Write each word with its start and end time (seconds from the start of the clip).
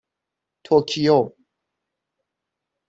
توکیو 0.65 1.21